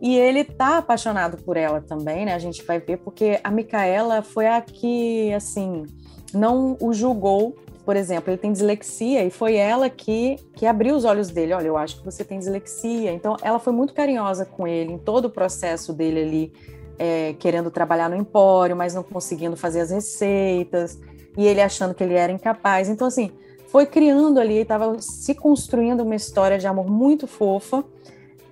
[0.00, 2.34] E ele tá apaixonado por ela também, né?
[2.34, 5.84] A gente vai ver, porque a Micaela foi a que, assim,
[6.32, 7.56] não o julgou.
[7.84, 11.52] Por exemplo, ele tem dislexia e foi ela que, que abriu os olhos dele.
[11.52, 13.12] Olha, eu acho que você tem dislexia.
[13.12, 16.52] Então, ela foi muito carinhosa com ele em todo o processo dele ali,
[16.98, 20.98] é, querendo trabalhar no empório, mas não conseguindo fazer as receitas
[21.36, 22.88] e ele achando que ele era incapaz.
[22.88, 23.30] Então, assim,
[23.68, 27.84] foi criando ali, estava se construindo uma história de amor muito fofa,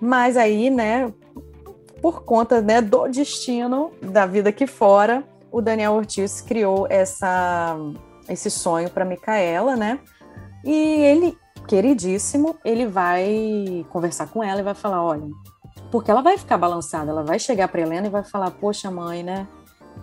[0.01, 1.13] mas aí, né,
[2.01, 5.23] por conta né, do destino da vida aqui fora,
[5.53, 7.77] o Daniel Ortiz criou essa,
[8.29, 10.01] esse sonho para Micaela, né?
[10.65, 15.29] E ele, queridíssimo, ele vai conversar com ela e vai falar: olha,
[15.91, 19.23] porque ela vai ficar balançada, ela vai chegar para Helena e vai falar: poxa, mãe,
[19.23, 19.47] né?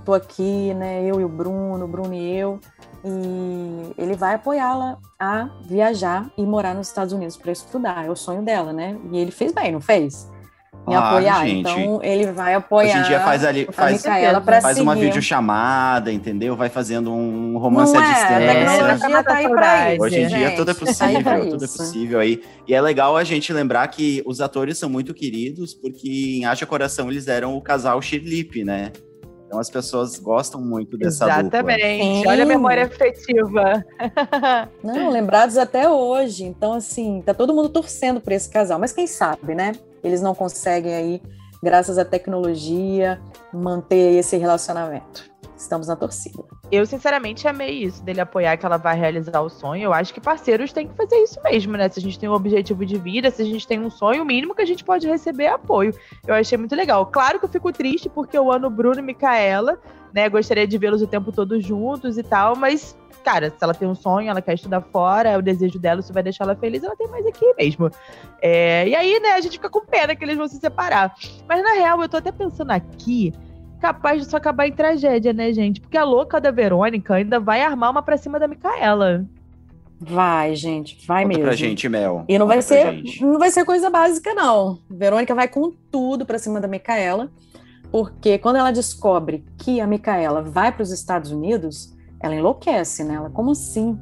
[0.10, 1.06] Tô aqui, né?
[1.06, 2.60] Eu e o Bruno, o Bruno e eu.
[3.06, 8.08] E ele vai apoiá-la a viajar e morar nos Estados Unidos para estudar.
[8.08, 8.98] É o sonho dela, né?
[9.12, 10.28] E ele fez bem, não fez?
[10.88, 11.46] Em Claro, apoiar.
[11.46, 11.60] gente.
[11.60, 12.90] Então ele vai apoiar.
[12.90, 14.02] Hoje em dia faz ali, a faz,
[14.64, 16.56] faz uma videochamada, entendeu?
[16.56, 18.98] Vai fazendo um romance Não à é, a distância.
[18.98, 20.04] tecnologia tá aí pra isso.
[20.04, 20.56] Hoje em dia gente.
[20.56, 22.44] tudo é Tá possível, tudo é possível aí.
[22.68, 26.66] E é legal a gente lembrar que os atores são muito queridos, porque em Haja
[26.66, 28.92] Coração eles eram o casal Shirlip, né?
[29.50, 31.42] Então as pessoas gostam muito dessa dupla.
[31.42, 32.28] Exatamente.
[32.28, 33.84] Olha a memória afetiva.
[34.84, 36.44] Não, lembrados até hoje.
[36.44, 38.78] Então, assim, tá todo mundo torcendo por esse casal.
[38.78, 39.72] Mas quem sabe, né?
[40.04, 41.22] Eles não conseguem aí,
[41.64, 43.20] graças à tecnologia,
[43.52, 45.28] manter esse relacionamento.
[45.60, 46.42] Estamos na torcida.
[46.72, 49.84] Eu, sinceramente, amei isso, dele apoiar que ela vai realizar o sonho.
[49.84, 51.90] Eu acho que parceiros têm que fazer isso mesmo, né?
[51.90, 54.26] Se a gente tem um objetivo de vida, se a gente tem um sonho, o
[54.26, 55.94] mínimo que a gente pode receber é apoio.
[56.26, 57.06] Eu achei muito legal.
[57.08, 59.78] Claro que eu fico triste porque eu amo Bruno e Micaela,
[60.14, 60.30] né?
[60.30, 63.96] Gostaria de vê-los o tempo todo juntos e tal, mas, cara, se ela tem um
[63.96, 66.96] sonho, ela quer estudar fora, é o desejo dela, isso vai deixar ela feliz, ela
[66.96, 67.92] tem mais aqui mesmo.
[68.42, 71.14] É, e aí, né, a gente fica com pena que eles vão se separar.
[71.50, 73.34] Mas, na real, eu tô até pensando aqui
[73.80, 75.82] capaz disso acabar em tragédia, né, gente?
[75.82, 79.26] Porque a louca da Verônica ainda vai armar uma pra cima da Micaela.
[80.02, 81.44] Vai, gente, vai Conta mesmo.
[81.44, 82.24] pra gente, Mel.
[82.28, 83.22] E não vai Conta ser, gente.
[83.26, 84.80] não vai ser coisa básica, não.
[84.90, 87.30] Verônica vai com tudo pra cima da Micaela,
[87.92, 93.16] porque quando ela descobre que a Micaela vai para os Estados Unidos, ela enlouquece, né?
[93.16, 94.00] Ela, como assim?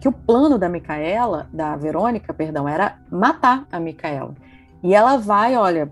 [0.00, 4.34] Que o plano da Micaela, da Verônica, perdão, era matar a Micaela.
[4.82, 5.90] E ela vai, olha,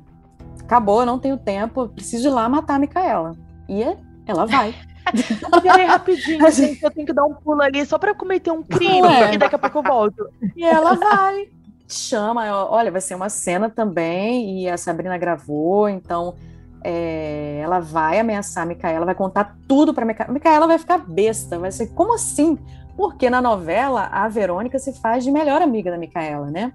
[0.70, 3.36] acabou, eu não tenho tempo, preciso ir lá matar a Micaela.
[3.68, 3.82] E
[4.24, 4.72] ela vai.
[5.62, 9.08] Peraí, rapidinho, gente, eu tenho que dar um pulo ali só pra cometer um crime
[9.08, 9.34] é.
[9.34, 10.28] e daqui a pouco eu volto.
[10.54, 11.48] E ela vai.
[11.88, 16.36] Chama, olha, vai ser uma cena também, e a Sabrina gravou, então
[16.84, 20.32] é, ela vai ameaçar a Micaela, vai contar tudo pra Micaela.
[20.32, 22.56] Micaela vai ficar besta, vai ser, como assim?
[22.96, 26.72] Porque na novela a Verônica se faz de melhor amiga da Micaela, né?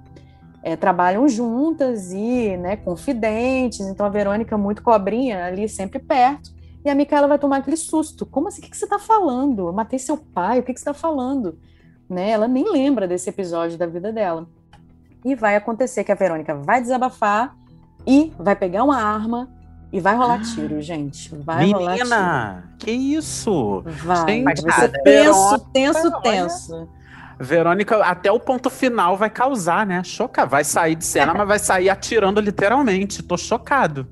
[0.65, 6.49] É, trabalham juntas e, né, confidentes, então a Verônica muito cobrinha ali sempre perto,
[6.83, 8.25] e a Micaela vai tomar aquele susto.
[8.25, 8.61] Como assim?
[8.61, 9.67] O que, que você tá falando?
[9.67, 11.59] Eu matei seu pai, o que, que você tá falando?
[12.09, 12.31] Né?
[12.31, 14.47] Ela nem lembra desse episódio da vida dela.
[15.23, 17.55] E vai acontecer que a Verônica vai desabafar
[18.05, 19.47] e vai pegar uma arma
[19.93, 21.35] e vai rolar tiro, gente.
[21.35, 22.09] Vai rolar tiro.
[22.09, 23.83] Menina, que isso?
[24.03, 24.55] Vai, vai
[25.03, 26.89] tenso, tenso, tenso.
[27.39, 30.03] Verônica, até o ponto final vai causar, né?
[30.03, 33.21] Choca, vai sair de cena, mas vai sair atirando literalmente.
[33.21, 34.07] Tô chocado.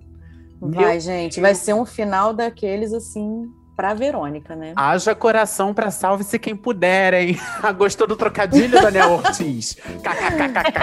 [0.60, 1.42] Vai, Meu gente.
[1.42, 4.74] Vai ser um final daqueles assim pra Verônica, né?
[4.76, 7.38] Haja coração pra salve-se quem puder, hein?
[7.78, 9.74] Gostou do trocadilho, Daniel Ortiz?
[9.74, 10.80] KKKKK.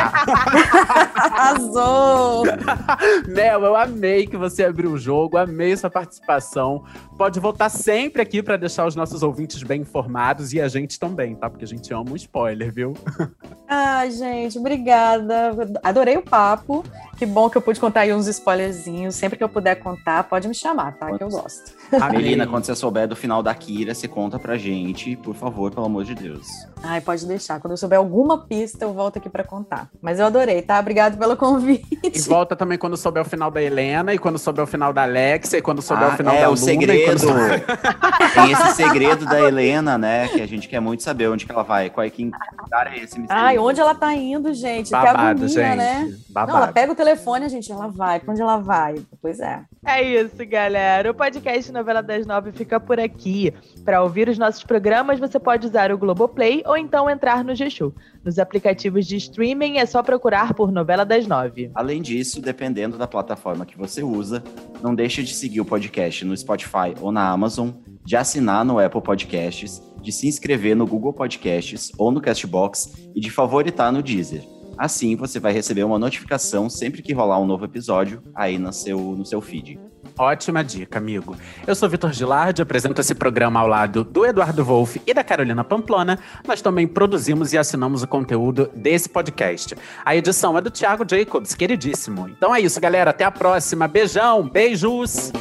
[1.14, 2.44] Arrasou!
[3.28, 6.84] Mel, eu amei que você abriu o jogo, amei sua participação.
[7.16, 11.34] Pode voltar sempre aqui pra deixar os nossos ouvintes bem informados e a gente também,
[11.34, 11.48] tá?
[11.48, 12.94] Porque a gente ama um spoiler, viu?
[13.68, 15.52] Ai, gente, obrigada.
[15.82, 16.84] Adorei o papo.
[17.16, 19.14] Que bom que eu pude contar aí uns spoilerzinhos.
[19.14, 21.14] Sempre que eu puder contar, pode me chamar, tá?
[21.16, 21.72] Que eu gosto.
[22.10, 25.86] Melina, quando você souber do final da Kira, você conta pra gente, por favor, pelo
[25.86, 26.46] amor de Deus.
[26.82, 27.60] Ai, pode deixar.
[27.60, 29.88] Quando eu souber alguma pista, eu volto aqui pra contar.
[30.00, 30.78] Mas eu adorei, tá?
[30.80, 31.86] Obrigado pelo convite.
[32.02, 35.02] E volta também quando souber o final da Helena, e quando souber o final da
[35.02, 36.62] Alexia, e quando souber Ah, o final é, da o Luna.
[36.62, 37.04] e segredo.
[37.04, 37.64] quando souber-
[38.34, 40.28] Tem esse segredo da Helena, né?
[40.28, 41.90] Que a gente quer muito saber onde que ela vai.
[41.90, 42.30] Qual é que
[42.62, 43.42] lugar é esse mistério?
[43.44, 44.90] Ai, onde ela tá indo, gente?
[44.90, 45.76] Babado, que agonia, gente.
[45.76, 46.14] né?
[46.30, 46.52] Babado.
[46.52, 48.20] Não, ela pega o telefone, gente, ela vai.
[48.20, 48.94] Pra onde ela vai?
[49.20, 49.60] Pois é.
[49.84, 51.10] É isso, galera.
[51.10, 53.52] O podcast Novela das Nove fica por aqui.
[53.84, 57.92] Para ouvir os nossos programas, você pode usar o Globoplay ou então entrar no G-Show.
[58.24, 61.70] Nos aplicativos de streaming é só procurar por Novela das Nove.
[61.74, 64.42] Além disso, dependendo da plataforma que você usa,
[64.80, 67.70] não deixe de seguir o podcast no Spotify ou na Amazon,
[68.04, 73.20] de assinar no Apple Podcasts, de se inscrever no Google Podcasts ou no Castbox e
[73.20, 74.42] de favoritar no Deezer.
[74.78, 78.98] Assim, você vai receber uma notificação sempre que rolar um novo episódio aí no seu,
[78.98, 79.78] no seu feed.
[80.18, 81.36] Ótima dica, amigo.
[81.66, 85.64] Eu sou Vitor Gilardi, apresento esse programa ao lado do Eduardo Wolff e da Carolina
[85.64, 86.18] Pamplona.
[86.46, 89.76] Nós também produzimos e assinamos o conteúdo desse podcast.
[90.04, 92.28] A edição é do Thiago Jacobs, queridíssimo.
[92.28, 93.10] Então é isso, galera.
[93.10, 93.88] Até a próxima.
[93.88, 95.32] Beijão, beijos!